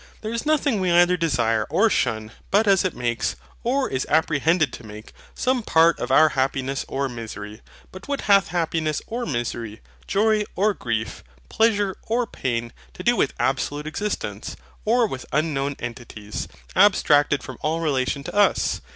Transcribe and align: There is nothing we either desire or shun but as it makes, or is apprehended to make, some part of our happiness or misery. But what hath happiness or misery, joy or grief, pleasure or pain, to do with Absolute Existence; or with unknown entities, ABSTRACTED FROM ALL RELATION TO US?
There 0.21 0.33
is 0.33 0.47
nothing 0.47 0.79
we 0.81 0.91
either 0.91 1.15
desire 1.15 1.67
or 1.69 1.87
shun 1.87 2.31
but 2.49 2.65
as 2.67 2.83
it 2.83 2.95
makes, 2.95 3.35
or 3.63 3.87
is 3.87 4.07
apprehended 4.09 4.73
to 4.73 4.83
make, 4.83 5.13
some 5.35 5.61
part 5.61 5.99
of 5.99 6.09
our 6.11 6.29
happiness 6.29 6.83
or 6.87 7.07
misery. 7.07 7.61
But 7.91 8.07
what 8.07 8.21
hath 8.21 8.47
happiness 8.47 9.03
or 9.05 9.27
misery, 9.27 9.79
joy 10.07 10.45
or 10.55 10.73
grief, 10.73 11.23
pleasure 11.49 11.95
or 12.07 12.25
pain, 12.25 12.73
to 12.95 13.03
do 13.03 13.15
with 13.15 13.35
Absolute 13.39 13.85
Existence; 13.85 14.55
or 14.85 15.05
with 15.05 15.27
unknown 15.31 15.75
entities, 15.77 16.47
ABSTRACTED 16.75 17.43
FROM 17.43 17.59
ALL 17.61 17.79
RELATION 17.79 18.23
TO 18.23 18.33
US? 18.35 18.81